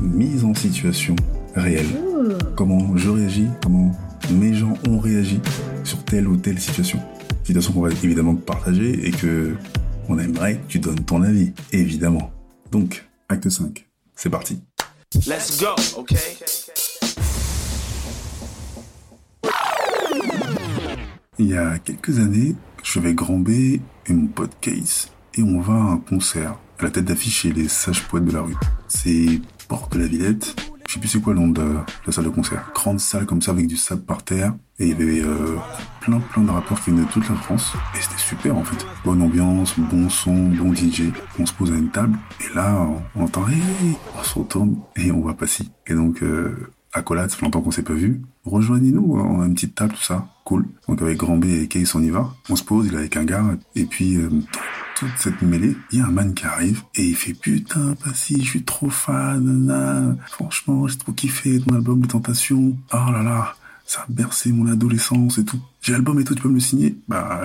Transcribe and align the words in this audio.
Mise 0.00 0.44
en 0.44 0.54
situation 0.54 1.16
réelle. 1.54 1.86
Comment 2.56 2.96
je 2.96 3.08
réagis, 3.08 3.48
comment 3.62 3.92
mes 4.30 4.54
gens 4.54 4.74
ont 4.88 4.98
réagi 4.98 5.40
sur 5.84 6.04
telle 6.04 6.28
ou 6.28 6.36
telle 6.36 6.58
situation. 6.58 7.00
Situation 7.44 7.72
qu'on 7.72 7.82
va 7.82 7.90
évidemment 7.90 8.34
partager 8.34 9.06
et 9.06 9.10
que 9.10 9.54
on 10.08 10.18
aimerait 10.18 10.58
que 10.58 10.66
tu 10.68 10.78
donnes 10.78 11.04
ton 11.04 11.22
avis, 11.22 11.52
évidemment. 11.72 12.30
Donc, 12.70 13.06
acte 13.28 13.48
5. 13.48 13.86
C'est 14.14 14.30
parti. 14.30 14.60
Let's 15.26 15.60
go, 15.60 15.68
okay? 15.96 16.16
Il 21.38 21.48
y 21.48 21.56
a 21.56 21.78
quelques 21.78 22.18
années, 22.18 22.54
je 22.82 22.98
vais 22.98 23.14
Grand 23.14 23.38
B 23.38 23.50
et 23.50 23.80
mon 24.10 24.26
pote 24.26 24.52
Case 24.60 25.10
et 25.34 25.42
on 25.42 25.60
va 25.60 25.74
à 25.74 25.92
un 25.92 25.98
concert 25.98 26.56
à 26.78 26.84
la 26.84 26.90
tête 26.90 27.04
d'affiche 27.04 27.42
chez 27.42 27.52
les 27.52 27.68
sages 27.68 28.02
poètes 28.08 28.24
de 28.24 28.32
la 28.32 28.42
rue. 28.42 28.56
C'est 28.88 29.40
Porte 29.68 29.92
de 29.94 30.00
la 30.00 30.06
Villette. 30.06 30.54
Je 30.86 30.94
sais 30.94 31.00
plus 31.00 31.08
c'est 31.08 31.20
quoi 31.20 31.34
le 31.34 31.40
nom 31.40 31.48
de 31.48 31.76
la 32.06 32.12
salle 32.12 32.24
de 32.24 32.30
concert. 32.30 32.70
Grande 32.74 33.00
salle 33.00 33.26
comme 33.26 33.42
ça 33.42 33.50
avec 33.50 33.66
du 33.66 33.76
sable 33.76 34.02
par 34.02 34.22
terre 34.22 34.54
et 34.78 34.86
il 34.86 34.90
y 34.90 34.92
avait 34.92 35.20
euh, 35.22 35.56
plein 36.00 36.20
plein 36.20 36.42
de 36.42 36.50
rappeurs 36.50 36.80
qui 36.80 36.90
venaient 36.90 37.04
de 37.04 37.10
toute 37.10 37.28
la 37.28 37.34
France 37.34 37.72
et 37.94 38.00
c'était 38.00 38.18
super 38.18 38.56
en 38.56 38.62
fait. 38.62 38.86
Bonne 39.04 39.20
ambiance, 39.22 39.74
bon 39.78 40.08
son, 40.08 40.34
bon 40.50 40.72
DJ. 40.72 41.10
On 41.38 41.46
se 41.46 41.52
pose 41.52 41.72
à 41.72 41.76
une 41.76 41.90
table 41.90 42.16
et 42.40 42.54
là 42.54 42.88
on 43.16 43.24
entend 43.24 43.48
hey, 43.48 43.60
on 44.16 44.22
se 44.22 44.38
retourne 44.38 44.76
et 44.96 45.10
on 45.10 45.20
voit 45.20 45.36
pas 45.36 45.48
si. 45.48 45.72
Et 45.88 45.94
donc 45.94 46.22
euh, 46.22 46.70
accolade, 46.92 47.30
ça 47.30 47.36
fait 47.36 47.44
longtemps 47.44 47.60
qu'on 47.60 47.70
s'est 47.70 47.82
pas 47.82 47.94
vu. 47.94 48.22
Rejoignez-nous, 48.44 49.16
on 49.18 49.42
a 49.42 49.46
une 49.46 49.54
petite 49.54 49.74
table, 49.74 49.92
tout 49.94 50.02
ça, 50.02 50.28
cool. 50.44 50.66
Donc 50.88 51.02
avec 51.02 51.18
Grand 51.18 51.36
B 51.36 51.46
et 51.46 51.68
Case, 51.68 51.94
on 51.94 52.02
y 52.02 52.10
va. 52.10 52.32
On 52.48 52.56
se 52.56 52.64
pose, 52.64 52.86
il 52.86 52.94
est 52.94 52.98
avec 52.98 53.16
un 53.16 53.24
gars, 53.24 53.44
et 53.74 53.84
puis 53.84 54.16
euh, 54.16 54.30
toute 54.96 55.16
cette 55.18 55.42
mêlée, 55.42 55.76
il 55.92 55.98
y 55.98 56.02
a 56.02 56.06
un 56.06 56.10
man 56.10 56.32
qui 56.34 56.46
arrive, 56.46 56.82
et 56.94 57.04
il 57.04 57.14
fait 57.14 57.34
putain, 57.34 57.94
pas 58.02 58.14
si, 58.14 58.42
je 58.42 58.48
suis 58.48 58.62
trop 58.64 58.88
fan, 58.88 60.16
franchement, 60.28 60.88
j'ai 60.88 60.96
trop 60.96 61.12
kiffé 61.12 61.60
ton 61.60 61.74
album 61.74 62.00
Les 62.00 62.08
Tentations. 62.08 62.76
Oh 62.92 63.12
là 63.12 63.22
là, 63.22 63.54
ça 63.84 64.00
a 64.00 64.06
bercé 64.08 64.52
mon 64.52 64.66
adolescence 64.70 65.38
et 65.38 65.44
tout. 65.44 65.60
J'ai 65.82 65.92
l'album 65.92 66.18
et 66.18 66.24
tout, 66.24 66.34
tu 66.34 66.42
peux 66.42 66.48
me 66.48 66.54
le 66.54 66.60
signer? 66.60 66.96
Bah, 67.08 67.42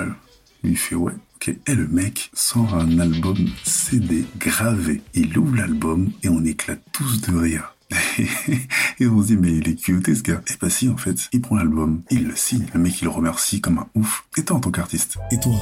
lui 0.64 0.72
il 0.72 0.78
fait 0.78 0.96
ouais. 0.96 1.14
Ok. 1.36 1.56
Et 1.68 1.75
le 1.75 1.88
mec 1.88 2.30
sort 2.34 2.75
un 2.75 3.00
album 3.00 3.38
CD 3.64 4.25
gravé. 4.38 5.02
Il 5.14 5.38
ouvre 5.38 5.56
l'album 5.56 6.12
et 6.24 6.30
on 6.30 6.44
éclate 6.46 6.84
tous 6.92 7.22
de 7.22 7.36
rire. 7.36 7.75
et 9.00 9.08
on 9.08 9.22
se 9.22 9.28
dit, 9.28 9.38
mais 9.38 9.52
il 9.52 9.68
est 9.68 9.75
cuté 9.75 10.16
ce 10.16 10.24
gars. 10.24 10.42
Et 10.48 10.54
bah 10.62 10.70
si, 10.70 10.88
en 10.88 10.98
fait, 10.98 11.18
il 11.34 11.42
prend 11.42 11.56
l'album, 11.56 12.04
il 12.09 12.28
le 12.28 12.36
signe, 12.36 12.66
le 12.74 12.80
mec 12.80 13.02
il 13.02 13.06
le 13.06 13.12
remercie 13.12 13.59
comme 13.59 13.80
un 13.80 13.88
ouf. 13.96 14.25
Et 14.38 14.44
toi 14.44 14.58
en 14.58 14.59
tant 14.59 14.72
qu'artiste? 14.72 15.18
Et 15.31 15.40
toi, 15.40 15.54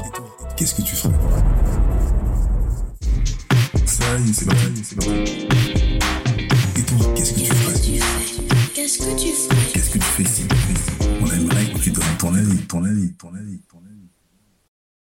qu'est-ce 0.55 0.75
que 0.75 0.81
tu 0.81 0.95
ferais 0.95 1.13
Est, 3.99 4.33
c'est 4.33 4.45
parti, 4.45 4.83
c'est 4.83 4.95
parti. 4.95 5.47
Et 6.77 6.83
toi, 6.83 7.13
qu'est-ce 7.15 7.33
que 7.33 7.39
tu 7.39 7.45
ferais 7.45 7.73
Qu'est-ce 8.73 8.97
que 8.99 9.19
tu 9.19 9.27
fais? 9.27 9.71
Qu'est-ce 9.73 9.89
que 9.89 9.97
tu 9.97 10.03
fais? 10.03 10.23
Ici 10.23 10.43
On 11.21 11.27
aimerait 11.31 11.65
que 11.73 11.79
tu 11.79 11.91
donnes 11.91 12.03
ton 12.17 12.33
avis, 12.33 12.57
ton 12.67 12.83
avis, 12.83 13.11
ton 13.13 13.33
avis. 13.35 13.59
Ton 13.69 13.77
avis. 13.77 13.78